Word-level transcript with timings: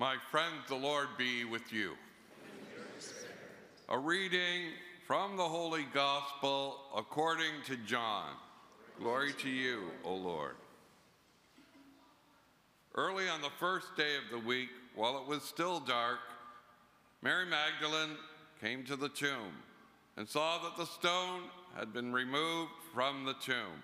My 0.00 0.16
friends, 0.30 0.62
the 0.66 0.76
Lord 0.76 1.08
be 1.18 1.44
with 1.44 1.74
you. 1.74 1.92
A 3.90 3.98
reading 3.98 4.70
from 5.06 5.36
the 5.36 5.46
Holy 5.46 5.84
Gospel 5.92 6.78
according 6.96 7.52
to 7.66 7.76
John. 7.76 8.30
Glory 8.98 9.34
to 9.34 9.50
you, 9.50 9.90
O 10.02 10.14
Lord. 10.14 10.54
Early 12.94 13.28
on 13.28 13.42
the 13.42 13.50
first 13.60 13.94
day 13.94 14.16
of 14.16 14.30
the 14.32 14.48
week, 14.48 14.70
while 14.94 15.18
it 15.18 15.28
was 15.28 15.42
still 15.42 15.80
dark, 15.80 16.20
Mary 17.20 17.44
Magdalene 17.44 18.16
came 18.58 18.84
to 18.84 18.96
the 18.96 19.10
tomb 19.10 19.52
and 20.16 20.26
saw 20.26 20.62
that 20.62 20.78
the 20.78 20.86
stone 20.86 21.42
had 21.76 21.92
been 21.92 22.10
removed 22.10 22.72
from 22.94 23.26
the 23.26 23.34
tomb. 23.34 23.82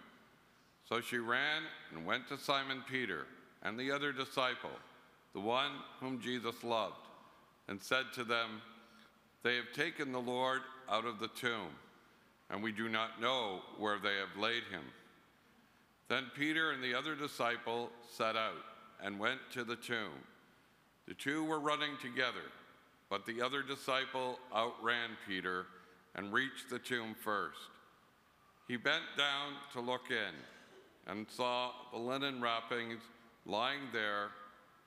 So 0.88 1.02
she 1.02 1.18
ran 1.18 1.64
and 1.92 2.06
went 2.06 2.26
to 2.28 2.38
Simon 2.38 2.82
Peter 2.90 3.26
and 3.62 3.78
the 3.78 3.90
other 3.90 4.12
disciple, 4.12 4.70
the 5.36 5.42
one 5.42 5.72
whom 6.00 6.18
Jesus 6.18 6.64
loved, 6.64 6.94
and 7.68 7.78
said 7.82 8.06
to 8.14 8.24
them, 8.24 8.62
They 9.42 9.56
have 9.56 9.70
taken 9.74 10.10
the 10.10 10.18
Lord 10.18 10.62
out 10.90 11.04
of 11.04 11.18
the 11.18 11.28
tomb, 11.28 11.68
and 12.48 12.62
we 12.62 12.72
do 12.72 12.88
not 12.88 13.20
know 13.20 13.60
where 13.76 13.98
they 13.98 14.14
have 14.16 14.42
laid 14.42 14.62
him. 14.70 14.84
Then 16.08 16.30
Peter 16.34 16.70
and 16.70 16.82
the 16.82 16.94
other 16.94 17.14
disciple 17.14 17.90
set 18.10 18.34
out 18.34 18.64
and 19.04 19.20
went 19.20 19.40
to 19.52 19.62
the 19.62 19.76
tomb. 19.76 20.14
The 21.06 21.12
two 21.12 21.44
were 21.44 21.60
running 21.60 21.98
together, 22.00 22.48
but 23.10 23.26
the 23.26 23.42
other 23.42 23.62
disciple 23.62 24.38
outran 24.54 25.18
Peter 25.28 25.66
and 26.14 26.32
reached 26.32 26.70
the 26.70 26.78
tomb 26.78 27.14
first. 27.14 27.58
He 28.68 28.78
bent 28.78 29.04
down 29.18 29.52
to 29.74 29.82
look 29.82 30.10
in 30.10 31.12
and 31.12 31.26
saw 31.28 31.72
the 31.92 31.98
linen 31.98 32.40
wrappings 32.40 33.02
lying 33.44 33.82
there, 33.92 34.30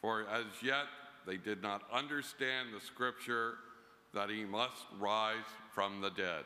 For 0.00 0.22
as 0.28 0.44
yet 0.62 0.86
they 1.26 1.36
did 1.36 1.62
not 1.62 1.82
understand 1.92 2.68
the 2.72 2.80
scripture 2.80 3.54
that 4.14 4.30
he 4.30 4.44
must 4.44 4.84
rise 4.98 5.44
from 5.72 6.00
the 6.00 6.10
dead. 6.10 6.44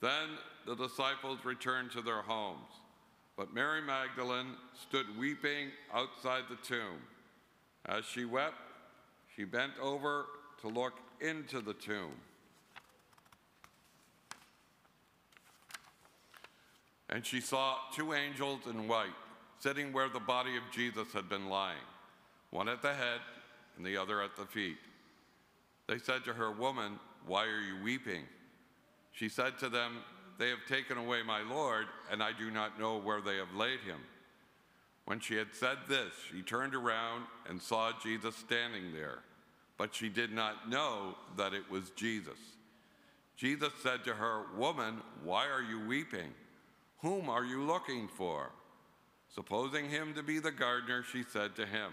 Then 0.00 0.30
the 0.66 0.74
disciples 0.74 1.38
returned 1.44 1.92
to 1.92 2.02
their 2.02 2.22
homes, 2.22 2.68
but 3.36 3.54
Mary 3.54 3.80
Magdalene 3.80 4.54
stood 4.80 5.06
weeping 5.18 5.68
outside 5.94 6.44
the 6.50 6.56
tomb. 6.56 6.98
As 7.86 8.04
she 8.04 8.24
wept, 8.24 8.56
she 9.34 9.44
bent 9.44 9.72
over 9.80 10.26
to 10.60 10.68
look 10.68 10.94
into 11.20 11.60
the 11.60 11.74
tomb. 11.74 12.12
And 17.08 17.26
she 17.26 17.40
saw 17.40 17.76
two 17.94 18.14
angels 18.14 18.60
in 18.68 18.88
white 18.88 19.14
sitting 19.58 19.92
where 19.92 20.08
the 20.08 20.20
body 20.20 20.56
of 20.56 20.62
Jesus 20.72 21.12
had 21.12 21.28
been 21.28 21.48
lying, 21.48 21.76
one 22.52 22.68
at 22.68 22.82
the 22.82 22.94
head 22.94 23.20
and 23.76 23.84
the 23.84 23.96
other 23.96 24.22
at 24.22 24.36
the 24.36 24.46
feet. 24.46 24.76
They 25.88 25.98
said 25.98 26.24
to 26.24 26.34
her, 26.34 26.52
Woman, 26.52 27.00
why 27.26 27.46
are 27.46 27.60
you 27.60 27.82
weeping? 27.82 28.22
She 29.10 29.28
said 29.28 29.58
to 29.58 29.68
them, 29.68 29.96
They 30.38 30.50
have 30.50 30.64
taken 30.68 30.98
away 30.98 31.22
my 31.22 31.42
Lord, 31.42 31.86
and 32.10 32.22
I 32.22 32.30
do 32.32 32.50
not 32.50 32.78
know 32.78 32.98
where 32.98 33.20
they 33.20 33.38
have 33.38 33.54
laid 33.54 33.80
him. 33.80 33.98
When 35.06 35.18
she 35.18 35.34
had 35.34 35.48
said 35.52 35.78
this, 35.88 36.12
she 36.30 36.42
turned 36.42 36.74
around 36.74 37.24
and 37.48 37.60
saw 37.60 37.90
Jesus 38.02 38.36
standing 38.36 38.92
there, 38.92 39.18
but 39.76 39.94
she 39.94 40.08
did 40.08 40.32
not 40.32 40.68
know 40.68 41.16
that 41.36 41.54
it 41.54 41.68
was 41.70 41.90
Jesus. 41.90 42.38
Jesus 43.36 43.72
said 43.82 44.04
to 44.04 44.14
her, 44.14 44.42
Woman, 44.56 45.00
why 45.24 45.46
are 45.48 45.62
you 45.62 45.80
weeping? 45.86 46.32
Whom 46.98 47.28
are 47.28 47.44
you 47.44 47.62
looking 47.62 48.08
for? 48.08 48.50
Supposing 49.34 49.88
him 49.88 50.14
to 50.14 50.22
be 50.22 50.38
the 50.38 50.52
gardener, 50.52 51.02
she 51.10 51.24
said 51.24 51.56
to 51.56 51.66
him, 51.66 51.92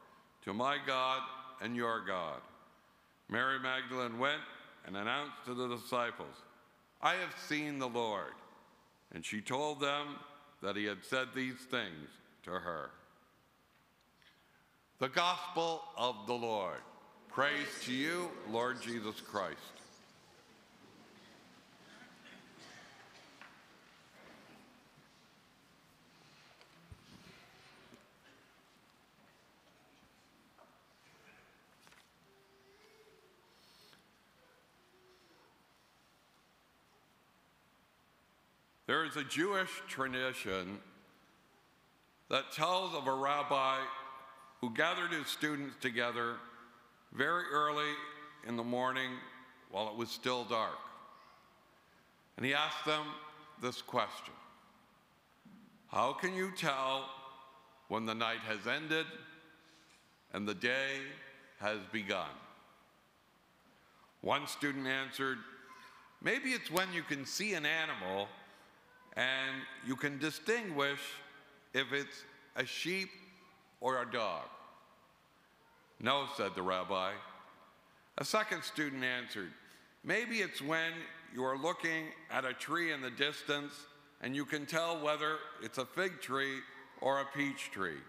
to 0.43 0.53
my 0.53 0.77
God 0.85 1.21
and 1.61 1.75
your 1.75 2.03
God. 2.05 2.39
Mary 3.29 3.59
Magdalene 3.59 4.19
went 4.19 4.41
and 4.85 4.97
announced 4.97 5.45
to 5.45 5.53
the 5.53 5.67
disciples, 5.67 6.35
I 7.01 7.15
have 7.15 7.35
seen 7.47 7.79
the 7.79 7.87
Lord. 7.87 8.33
And 9.13 9.25
she 9.25 9.41
told 9.41 9.79
them 9.79 10.15
that 10.61 10.75
he 10.75 10.85
had 10.85 11.03
said 11.03 11.27
these 11.35 11.55
things 11.69 12.09
to 12.43 12.51
her. 12.51 12.91
The 14.99 15.09
Gospel 15.09 15.81
of 15.97 16.15
the 16.27 16.33
Lord. 16.33 16.79
Praise 17.27 17.67
to 17.85 17.93
you, 17.93 18.29
Lord 18.49 18.81
Jesus 18.81 19.19
Christ. 19.19 19.80
There 38.91 39.05
is 39.05 39.15
a 39.15 39.23
Jewish 39.23 39.69
tradition 39.87 40.77
that 42.29 42.51
tells 42.51 42.93
of 42.93 43.07
a 43.07 43.13
rabbi 43.13 43.77
who 44.59 44.69
gathered 44.73 45.13
his 45.13 45.27
students 45.27 45.77
together 45.79 46.35
very 47.13 47.45
early 47.53 47.93
in 48.45 48.57
the 48.57 48.65
morning 48.65 49.11
while 49.71 49.87
it 49.87 49.95
was 49.95 50.09
still 50.09 50.43
dark. 50.43 50.75
And 52.35 52.45
he 52.45 52.53
asked 52.53 52.83
them 52.85 53.05
this 53.61 53.81
question 53.81 54.33
How 55.87 56.11
can 56.11 56.35
you 56.35 56.51
tell 56.57 57.05
when 57.87 58.05
the 58.05 58.13
night 58.13 58.39
has 58.39 58.67
ended 58.67 59.05
and 60.33 60.45
the 60.45 60.53
day 60.53 60.97
has 61.61 61.79
begun? 61.93 62.35
One 64.19 64.47
student 64.47 64.85
answered, 64.85 65.37
Maybe 66.21 66.49
it's 66.49 66.69
when 66.69 66.91
you 66.91 67.03
can 67.03 67.25
see 67.25 67.53
an 67.53 67.65
animal 67.65 68.27
and 69.15 69.61
you 69.85 69.95
can 69.95 70.17
distinguish 70.19 70.99
if 71.73 71.91
it's 71.93 72.23
a 72.55 72.65
sheep 72.65 73.09
or 73.79 74.01
a 74.01 74.11
dog. 74.11 74.43
No, 75.99 76.25
said 76.35 76.51
the 76.55 76.61
rabbi. 76.61 77.11
A 78.17 78.25
second 78.25 78.63
student 78.63 79.03
answered, 79.03 79.51
Maybe 80.03 80.37
it's 80.37 80.61
when 80.61 80.91
you 81.33 81.43
are 81.43 81.57
looking 81.57 82.05
at 82.31 82.43
a 82.43 82.53
tree 82.53 82.91
in 82.91 83.01
the 83.01 83.11
distance 83.11 83.73
and 84.21 84.35
you 84.35 84.45
can 84.45 84.65
tell 84.65 85.01
whether 85.03 85.37
it's 85.61 85.77
a 85.77 85.85
fig 85.85 86.21
tree 86.21 86.59
or 87.01 87.21
a 87.21 87.25
peach 87.35 87.71
tree. 87.71 87.99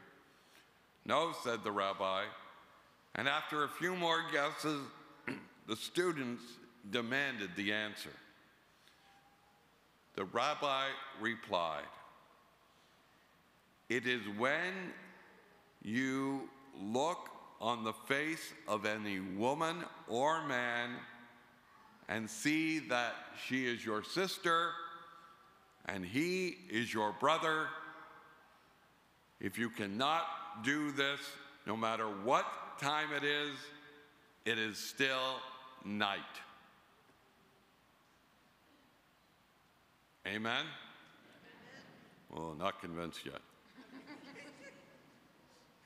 No, 1.04 1.32
said 1.44 1.64
the 1.64 1.70
rabbi. 1.70 2.24
And 3.14 3.28
after 3.28 3.64
a 3.64 3.68
few 3.68 3.94
more 3.94 4.20
guesses, 4.32 4.80
the 5.66 5.76
students 5.76 6.42
demanded 6.90 7.50
the 7.56 7.72
answer. 7.72 8.10
The 10.14 10.24
rabbi 10.24 10.88
replied, 11.20 11.84
It 13.88 14.06
is 14.06 14.22
when 14.36 14.72
you 15.82 16.48
look 16.80 17.30
on 17.60 17.84
the 17.84 17.92
face 17.92 18.52
of 18.68 18.84
any 18.84 19.20
woman 19.20 19.84
or 20.08 20.46
man 20.46 20.90
and 22.08 22.28
see 22.28 22.80
that 22.80 23.14
she 23.46 23.66
is 23.66 23.84
your 23.84 24.02
sister 24.02 24.70
and 25.86 26.04
he 26.04 26.56
is 26.70 26.92
your 26.92 27.12
brother. 27.12 27.68
If 29.40 29.58
you 29.58 29.70
cannot 29.70 30.24
do 30.62 30.92
this, 30.92 31.20
no 31.66 31.76
matter 31.76 32.06
what 32.06 32.46
time 32.80 33.12
it 33.12 33.24
is, 33.24 33.52
it 34.44 34.58
is 34.58 34.76
still 34.76 35.36
night. 35.84 36.20
Amen? 40.26 40.64
Well, 42.30 42.54
not 42.58 42.80
convinced 42.80 43.24
yet. 43.24 43.40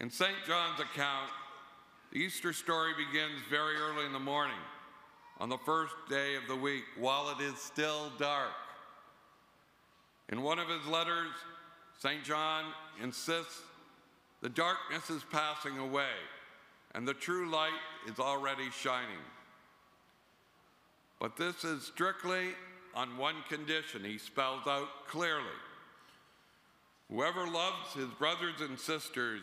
In 0.01 0.11
St. 0.11 0.37
John's 0.47 0.79
account, 0.79 1.31
the 2.13 2.19
Easter 2.19 2.53
story 2.53 2.93
begins 2.97 3.41
very 3.51 3.77
early 3.77 4.05
in 4.05 4.13
the 4.13 4.19
morning, 4.19 4.59
on 5.39 5.49
the 5.49 5.59
first 5.59 5.95
day 6.09 6.37
of 6.37 6.47
the 6.49 6.57
week, 6.57 6.85
while 6.99 7.31
it 7.31 7.43
is 7.43 7.59
still 7.59 8.13
dark. 8.19 8.53
In 10.29 10.43
one 10.43 10.59
of 10.59 10.69
his 10.69 10.87
letters, 10.87 11.33
St. 11.99 12.23
John 12.25 12.65
insists 13.03 13.63
the 14.43 14.49
darkness 14.49 15.09
is 15.09 15.25
passing 15.31 15.79
away 15.79 16.13
and 16.95 17.07
the 17.07 17.15
true 17.15 17.51
light 17.51 17.79
is 18.09 18.19
already 18.19 18.71
shining. 18.71 19.19
But 21.21 21.37
this 21.37 21.65
is 21.65 21.85
strictly 21.85 22.49
on 22.97 23.19
one 23.19 23.37
condition, 23.51 24.03
he 24.03 24.17
spells 24.17 24.67
out 24.67 24.89
clearly. 25.07 25.45
Whoever 27.11 27.47
loves 27.47 27.93
his 27.95 28.09
brothers 28.19 28.63
and 28.63 28.81
sisters, 28.81 29.43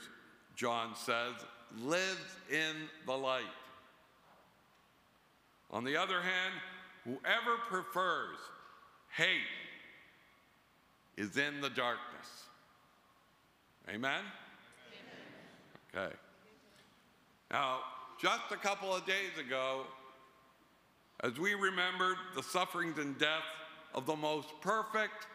John 0.56 0.96
says, 0.96 1.36
lives 1.80 2.36
in 2.52 2.76
the 3.06 3.14
light. 3.14 3.44
On 5.70 5.84
the 5.84 5.96
other 5.96 6.20
hand, 6.20 6.54
whoever 7.06 7.58
prefers 7.70 8.38
hate 9.16 9.28
is 11.16 11.38
in 11.38 11.62
the 11.62 11.70
darkness. 11.70 12.48
Amen? 13.88 14.24
Amen? 15.94 16.08
Okay. 16.08 16.16
Now, 17.52 17.80
just 18.20 18.52
a 18.52 18.58
couple 18.58 18.96
of 18.96 19.06
days 19.06 19.38
ago, 19.40 19.86
as 21.22 21.40
we 21.40 21.54
remembered 21.54 22.18
the 22.36 22.44
sufferings 22.44 22.98
and 22.98 23.18
death 23.18 23.44
of 23.94 24.06
the 24.06 24.16
most 24.16 24.50
perfect, 24.62 25.28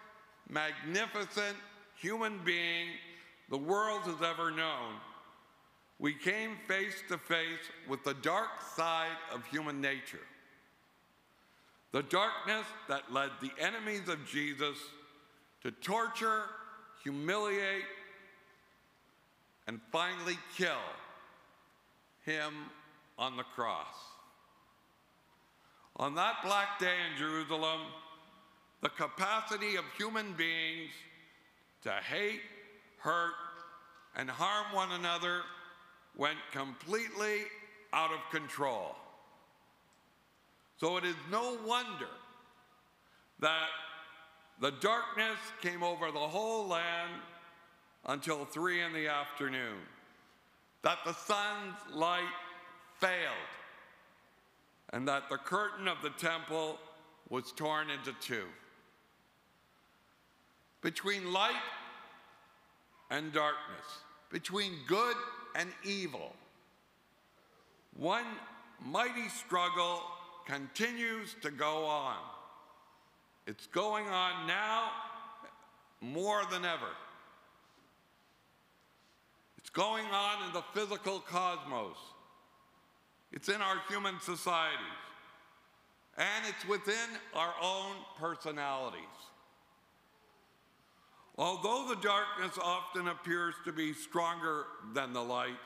magnificent 0.49 1.57
human 2.01 2.39
being 2.45 2.89
the 3.51 3.59
world 3.59 4.03
has 4.03 4.23
ever 4.23 4.51
known, 4.51 4.95
we 5.99 6.15
came 6.15 6.57
face 6.69 7.03
to 7.09 7.19
face 7.19 7.71
with 7.89 8.05
the 8.05 8.15
dark 8.15 8.49
side 8.77 9.17
of 9.33 9.45
human 9.47 9.81
nature. 9.81 10.21
The 11.93 12.03
darkness 12.03 12.67
that 12.89 13.13
led 13.13 13.31
the 13.41 13.51
enemies 13.59 14.09
of 14.09 14.25
Jesus 14.27 14.77
to 15.63 15.71
torture, 15.71 16.43
humiliate, 17.03 17.85
and 19.67 19.81
finally 19.91 20.39
kill 20.57 20.77
him 22.25 22.53
on 23.19 23.37
the 23.37 23.43
cross. 23.43 23.87
On 25.99 26.15
that 26.15 26.37
black 26.45 26.79
day 26.79 26.95
in 27.11 27.19
Jerusalem, 27.19 27.81
the 28.83 28.89
capacity 28.91 29.77
of 29.77 29.85
human 29.97 30.33
beings 30.35 30.91
to 31.83 31.91
hate, 31.91 32.41
hurt, 32.99 33.35
and 34.17 34.31
harm 34.31 34.67
one 34.73 34.93
another 34.93 35.41
went 36.17 36.39
completely 36.53 37.43
out 37.93 38.11
of 38.13 38.19
control. 38.31 38.95
So 40.77 40.97
it 40.97 41.05
is 41.05 41.17
no 41.31 41.59
wonder 41.67 42.09
that 43.41 43.69
the 44.61 44.71
darkness 44.71 45.39
came 45.61 45.83
over 45.83 46.11
the 46.11 46.19
whole 46.19 46.67
land 46.69 47.13
until 48.07 48.45
three 48.45 48.83
in 48.83 48.93
the 48.93 49.09
afternoon, 49.09 49.79
that 50.83 50.99
the 51.05 51.13
sun's 51.13 51.75
light 51.93 52.23
failed, 53.01 53.33
and 54.93 55.07
that 55.07 55.29
the 55.29 55.37
curtain 55.37 55.87
of 55.87 55.99
the 56.03 56.11
temple 56.11 56.79
was 57.29 57.53
torn 57.53 57.91
into 57.91 58.13
two. 58.21 58.45
Between 60.81 61.33
light 61.33 61.53
and 63.11 63.33
darkness, 63.33 63.87
between 64.31 64.73
good 64.87 65.17
and 65.55 65.71
evil, 65.85 66.33
one 67.97 68.25
mighty 68.85 69.29
struggle 69.29 70.03
continues 70.47 71.35
to 71.43 71.51
go 71.51 71.85
on. 71.85 72.17
It's 73.47 73.67
going 73.67 74.07
on 74.07 74.47
now 74.47 74.91
more 76.01 76.43
than 76.51 76.65
ever. 76.65 76.91
It's 79.59 79.71
going 79.71 80.07
on 80.07 80.47
in 80.47 80.53
the 80.53 80.63
physical 80.73 81.21
cosmos. 81.21 81.97
It's 83.33 83.49
in 83.49 83.61
our 83.61 83.77
human 83.89 84.21
societies. 84.21 84.79
And 86.17 86.47
it's 86.49 86.67
within 86.69 87.09
our 87.35 87.55
own 87.63 87.95
personalities. 88.19 89.03
Although 91.37 91.87
the 91.89 92.01
darkness 92.01 92.59
often 92.61 93.07
appears 93.07 93.55
to 93.65 93.73
be 93.73 93.93
stronger 93.93 94.65
than 94.93 95.13
the 95.13 95.23
light, 95.23 95.57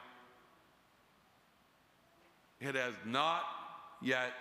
it 2.61 2.75
has 2.75 2.95
not 3.07 3.43
yet 4.03 4.33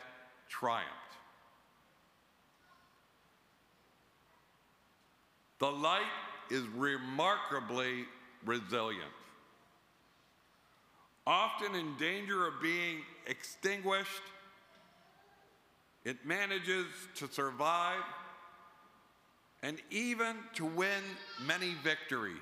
triumphed. 0.50 0.90
The 5.60 5.72
light 5.72 6.02
is 6.50 6.64
remarkably 6.76 8.06
resilient. 8.46 9.14
Often 11.28 11.76
in 11.76 11.96
danger 11.98 12.48
of 12.48 12.62
being 12.62 13.02
extinguished, 13.28 14.24
it 16.04 16.26
manages 16.26 16.88
to 17.16 17.28
survive 17.28 18.02
and 19.62 19.78
even 19.92 20.36
to 20.56 20.66
win 20.66 21.04
many 21.46 21.76
victories. 21.84 22.38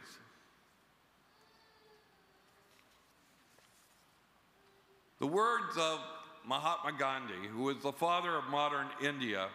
The 5.19 5.27
words 5.27 5.77
of 5.77 5.99
Mahatma 6.47 6.93
Gandhi, 6.97 7.47
who 7.53 7.63
was 7.63 7.83
the 7.83 7.91
father 7.91 8.37
of 8.37 8.45
modern 8.45 8.87
India, 9.03 9.49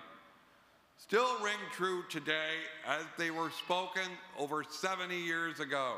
still 0.98 1.38
ring 1.42 1.56
true 1.72 2.04
today 2.10 2.58
as 2.86 3.04
they 3.16 3.30
were 3.30 3.50
spoken 3.50 4.02
over 4.38 4.62
70 4.62 5.16
years 5.16 5.60
ago. 5.60 5.94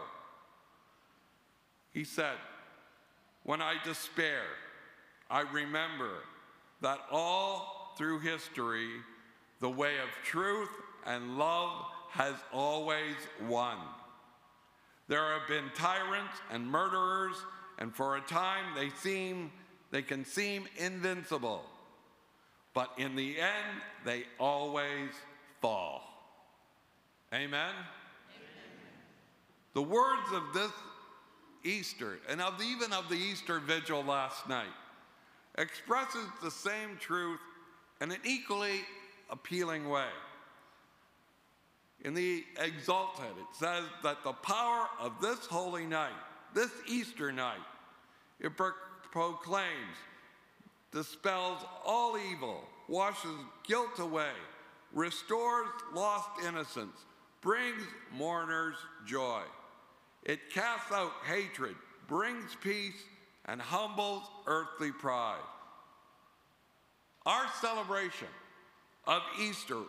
He 1.93 2.05
said, 2.05 2.37
When 3.47 3.63
I 3.63 3.75
despair, 3.85 4.43
I 5.31 5.43
remember 5.43 6.11
that 6.81 6.99
all 7.13 7.95
through 7.97 8.19
history, 8.19 8.89
the 9.61 9.71
way 9.71 9.99
of 9.99 10.09
truth 10.25 10.69
and 11.07 11.39
love 11.39 11.85
has 12.11 12.35
always 12.53 13.15
won. 13.49 13.79
There 15.07 15.39
have 15.39 15.47
been 15.47 15.71
tyrants 15.77 16.35
and 16.51 16.67
murderers, 16.67 17.37
and 17.79 17.95
for 17.95 18.17
a 18.17 18.21
time 18.23 18.75
they 18.75 18.91
seem 18.91 19.53
they 19.93 20.03
can 20.03 20.25
seem 20.25 20.65
invincible. 20.77 21.63
But 22.75 22.91
in 22.99 23.15
the 23.15 23.39
end, 23.41 23.81
they 24.05 24.25
always 24.41 25.11
fall. 25.61 26.03
Amen? 27.33 27.53
Amen. 27.53 27.77
The 29.73 29.83
words 29.83 30.33
of 30.33 30.53
this 30.53 30.73
Easter, 31.67 32.19
and 32.29 32.41
of 32.41 32.63
even 32.63 32.93
of 32.93 33.09
the 33.09 33.17
Easter 33.17 33.59
vigil 33.59 34.05
last 34.05 34.49
night, 34.49 34.67
expresses 35.59 36.27
the 36.43 36.51
same 36.51 36.97
truth 37.01 37.41
in 38.01 38.13
an 38.13 38.19
equally 38.25 38.81
appealing 39.31 39.89
way 39.89 40.09
in 42.05 42.15
the 42.15 42.45
Exsultet, 42.57 43.37
it 43.37 43.57
says 43.59 43.85
that 44.03 44.23
the 44.23 44.33
power 44.33 44.89
of 45.01 45.21
this 45.21 45.47
holy 45.47 45.87
night, 45.87 46.13
this 46.55 46.71
Easter 46.87 47.33
night, 47.33 47.59
it 48.41 48.57
pro 48.57 48.73
proclaims, 49.11 49.97
dispels 50.93 51.65
all 51.85 52.17
evil, 52.19 52.63
washes 52.89 53.39
guilt 53.67 53.99
away, 53.99 54.33
restores 54.93 55.69
lost 55.95 56.29
innocence, 56.47 56.97
brings 57.41 57.83
mourners 58.13 58.77
joy. 59.07 59.43
It 60.27 60.51
casts 60.51 60.91
out 60.91 61.13
hatred, 61.25 61.77
brings 62.09 62.57
peace, 62.61 63.01
and 63.45 63.63
humbles 63.63 64.25
earthly 64.47 64.91
pride. 64.91 65.39
Our 67.25 67.45
celebration 67.61 68.27
of 69.07 69.23
Easter, 69.41 69.83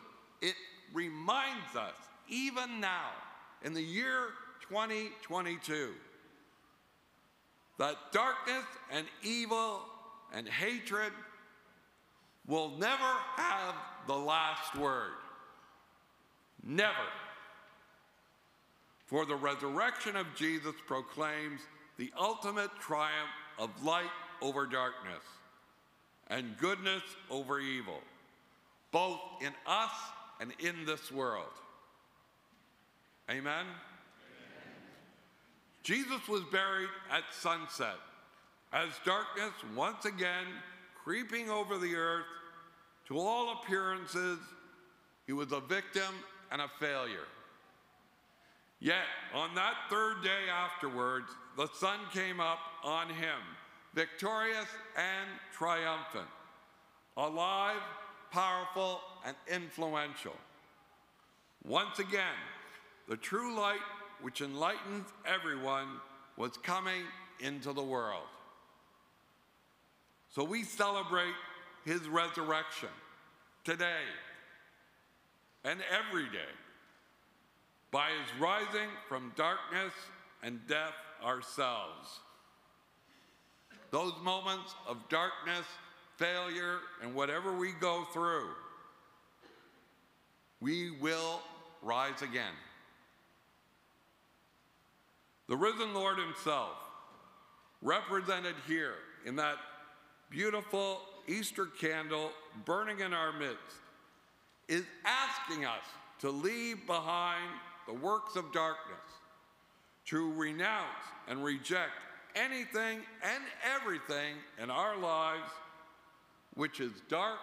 it 0.43 0.53
reminds 0.93 1.75
us, 1.75 1.95
even 2.29 2.79
now, 2.79 3.09
in 3.63 3.73
the 3.73 3.81
year 3.81 4.27
2022, 4.69 5.93
that 7.79 7.95
darkness 8.11 8.65
and 8.91 9.07
evil 9.23 9.81
and 10.35 10.47
hatred 10.47 11.13
will 12.45 12.77
never 12.77 13.13
have 13.37 13.73
the 14.05 14.15
last 14.15 14.75
word. 14.75 15.13
Never. 16.63 16.93
For 19.07 19.25
the 19.25 19.35
resurrection 19.35 20.15
of 20.15 20.27
Jesus 20.35 20.75
proclaims 20.85 21.61
the 21.97 22.11
ultimate 22.19 22.69
triumph 22.79 23.31
of 23.57 23.83
light 23.83 24.11
over 24.41 24.67
darkness. 24.67 25.23
and 26.29 26.57
goodness 26.57 27.03
over 27.29 27.59
evil, 27.59 28.01
both 28.91 29.19
in 29.41 29.53
us 29.65 29.91
and 30.41 30.51
in 30.59 30.85
this 30.85 31.11
world. 31.11 31.45
Amen? 33.29 33.65
Jesus 35.83 36.27
was 36.27 36.43
buried 36.51 36.89
at 37.09 37.23
sunset 37.31 37.95
as 38.73 38.89
darkness 39.05 39.53
once 39.75 40.03
again 40.03 40.45
creeping 41.01 41.49
over 41.49 41.77
the 41.77 41.95
earth. 41.95 42.25
To 43.07 43.17
all 43.17 43.53
appearances, 43.53 44.39
he 45.25 45.31
was 45.31 45.53
a 45.53 45.61
victim 45.61 46.13
and 46.51 46.61
a 46.61 46.69
failure. 46.79 47.27
Yet, 48.79 49.05
on 49.33 49.55
that 49.55 49.73
third 49.89 50.21
day 50.23 50.49
afterwards, 50.51 51.31
the 51.57 51.67
sun 51.79 51.99
came 52.13 52.39
up 52.39 52.59
on 52.83 53.09
him, 53.09 53.39
victorious 53.95 54.67
and 54.95 55.29
triumphant, 55.51 56.27
alive, 57.15 57.81
powerful, 58.31 59.01
and 59.25 59.35
influential. 59.51 60.35
Once 61.65 61.97
again, 61.99 62.37
the 63.09 63.17
true 63.17 63.55
light 63.55 63.79
which 64.21 64.41
enlightens 64.41 65.07
everyone 65.25 65.87
was 66.37 66.51
coming 66.57 67.03
into 67.39 67.73
the 67.73 67.83
world. 67.83 68.27
So 70.29 70.43
we 70.43 70.63
celebrate 70.63 71.33
his 71.83 72.07
resurrection 72.07 72.89
today 73.63 74.05
and 75.63 75.79
every 75.91 76.25
day 76.25 76.53
by 77.97 78.09
his 78.09 78.39
rising 78.39 78.89
from 79.09 79.33
darkness 79.35 79.91
and 80.43 80.59
death 80.67 80.93
ourselves. 81.25 82.19
Those 83.89 84.13
moments 84.23 84.75
of 84.87 84.97
darkness, 85.09 85.65
failure, 86.17 86.77
and 87.01 87.15
whatever 87.15 87.57
we 87.57 87.71
go 87.81 88.05
through, 88.13 88.49
we 90.61 90.91
will 91.01 91.41
rise 91.81 92.21
again. 92.21 92.53
The 95.49 95.57
risen 95.57 95.95
Lord 95.95 96.19
Himself, 96.19 96.75
represented 97.81 98.53
here 98.67 98.93
in 99.25 99.35
that 99.37 99.55
beautiful 100.29 100.99
Easter 101.27 101.65
candle 101.65 102.29
burning 102.63 102.99
in 102.99 103.11
our 103.11 103.33
midst, 103.33 103.57
is 104.67 104.83
asking 105.03 105.65
us 105.65 105.81
to 106.19 106.29
leave 106.29 106.85
behind 106.87 107.49
the 107.87 107.93
works 107.93 108.35
of 108.35 108.51
darkness, 108.51 108.97
to 110.05 110.31
renounce 110.33 111.05
and 111.27 111.43
reject 111.43 111.91
anything 112.35 112.99
and 113.23 113.43
everything 113.75 114.35
in 114.61 114.69
our 114.69 114.97
lives 114.97 115.49
which 116.55 116.79
is 116.79 116.91
dark, 117.07 117.39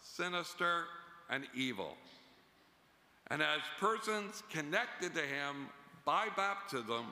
sinister, 0.00 0.84
and 1.28 1.44
evil. 1.54 1.96
And 3.28 3.42
as 3.42 3.60
persons 3.78 4.42
connected 4.50 5.14
to 5.14 5.20
Him 5.20 5.68
by 6.04 6.28
baptism, 6.36 7.06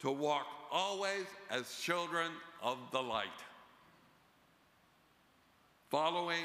to 0.00 0.10
walk 0.10 0.46
always 0.72 1.26
as 1.50 1.70
children 1.82 2.30
of 2.62 2.78
the 2.90 3.02
light, 3.02 3.28
following 5.90 6.44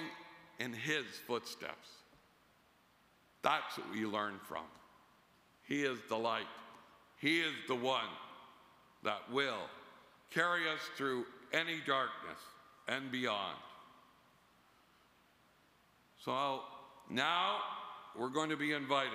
in 0.60 0.74
His 0.74 1.06
footsteps. 1.26 1.90
That's 3.46 3.78
what 3.78 3.92
we 3.94 4.08
learn 4.08 4.40
from. 4.48 4.64
He 5.68 5.84
is 5.84 6.00
the 6.10 6.18
light. 6.18 6.48
He 7.22 7.42
is 7.42 7.54
the 7.68 7.76
one 7.76 8.10
that 9.04 9.20
will 9.32 9.70
carry 10.32 10.68
us 10.68 10.80
through 10.98 11.26
any 11.54 11.78
darkness 11.86 12.40
and 12.88 13.12
beyond. 13.12 13.56
So 16.24 16.62
now 17.12 17.58
we're 18.18 18.30
going 18.30 18.50
to 18.50 18.58
be 18.58 18.74
invited 18.74 19.12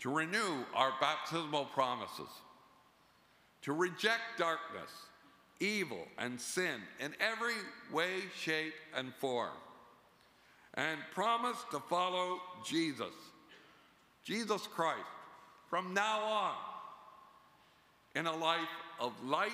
to 0.00 0.14
renew 0.14 0.62
our 0.74 0.92
baptismal 1.00 1.64
promises, 1.66 2.28
to 3.62 3.72
reject 3.72 4.20
darkness, 4.36 4.90
evil, 5.58 6.06
and 6.18 6.38
sin 6.38 6.82
in 7.02 7.14
every 7.18 7.54
way, 7.90 8.24
shape, 8.38 8.74
and 8.94 9.14
form, 9.14 9.56
and 10.74 10.98
promise 11.12 11.56
to 11.70 11.80
follow 11.80 12.40
Jesus, 12.64 13.14
Jesus 14.24 14.66
Christ, 14.66 15.00
from 15.68 15.94
now 15.94 16.20
on 16.20 16.54
in 18.14 18.26
a 18.26 18.36
life 18.36 18.60
of 18.98 19.12
light, 19.24 19.50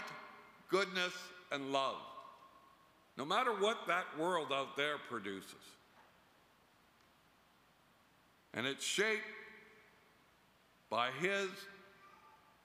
goodness, 0.71 1.13
and 1.53 1.73
love, 1.73 1.97
no 3.17 3.25
matter 3.25 3.53
what 3.53 3.87
that 3.87 4.05
world 4.19 4.49
out 4.53 4.77
there 4.77 4.97
produces. 5.09 5.55
And 8.55 8.67
it's 8.67 8.85
shaped 8.85 9.23
by 10.89 11.11
his 11.21 11.49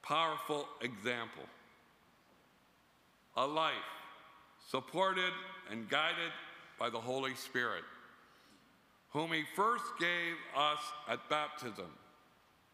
powerful 0.02 0.68
example. 0.82 1.44
A 3.38 3.46
life 3.46 3.74
supported 4.70 5.34
and 5.70 5.90
guided 5.90 6.32
by 6.80 6.90
the 6.90 7.00
Holy 7.00 7.36
Spirit, 7.36 7.84
whom 9.12 9.32
he 9.32 9.44
first 9.56 9.84
gave 10.00 10.36
us 10.56 10.80
at 11.10 11.30
baptism, 11.30 11.92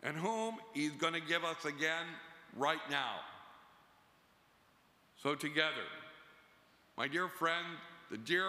and 0.04 0.16
whom 0.16 0.56
he's 0.74 0.92
going 0.92 1.14
to 1.14 1.22
give 1.22 1.44
us 1.44 1.66
again 1.66 2.06
right 2.56 2.80
now. 2.90 3.16
So, 5.22 5.34
together, 5.34 5.88
my 6.96 7.08
dear 7.08 7.28
friend, 7.28 7.66
the 8.12 8.18
dear 8.18 8.46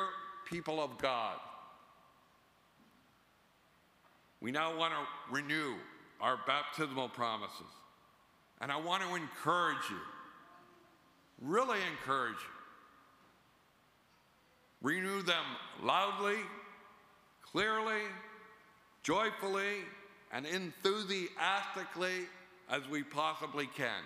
people 0.49 0.83
of 0.83 0.99
God, 0.99 1.39
we 4.41 4.51
now 4.51 4.77
want 4.77 4.93
to 4.93 5.35
renew 5.35 5.75
our 6.21 6.39
baptismal 6.47 7.09
promises. 7.09 7.67
And 8.61 8.71
I 8.71 8.77
want 8.77 9.03
to 9.03 9.15
encourage 9.15 9.89
you, 9.89 10.01
really 11.41 11.79
encourage 11.93 12.35
you. 12.35 12.59
Renew 14.81 15.23
them 15.23 15.45
loudly, 15.83 16.37
clearly, 17.53 18.03
joyfully, 19.03 19.85
and 20.33 20.47
enthusiastically 20.47 22.27
as 22.71 22.87
we 22.89 23.03
possibly 23.03 23.67
can. 23.67 24.03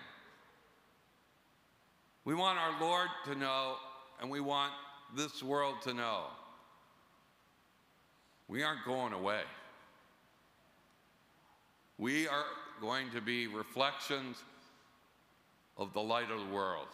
We 2.25 2.35
want 2.35 2.57
our 2.57 2.79
Lord 2.79 3.09
to 3.25 3.35
know, 3.35 3.75
and 4.21 4.29
we 4.29 4.39
want 4.39 4.71
this 5.15 5.43
world 5.43 5.75
to 5.83 5.93
know. 5.93 6.23
We 8.47 8.63
aren't 8.63 8.85
going 8.85 9.13
away. 9.13 9.41
We 11.97 12.27
are 12.27 12.45
going 12.81 13.11
to 13.11 13.21
be 13.21 13.47
reflections 13.47 14.37
of 15.77 15.93
the 15.93 16.01
light 16.01 16.31
of 16.31 16.39
the 16.39 16.53
world. 16.53 16.87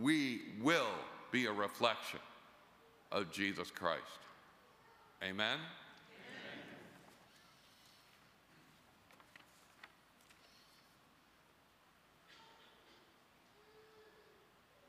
We 0.00 0.40
will 0.62 0.94
be 1.30 1.46
a 1.46 1.52
reflection 1.52 2.20
of 3.12 3.30
Jesus 3.32 3.70
Christ. 3.70 4.02
Amen. 5.22 5.58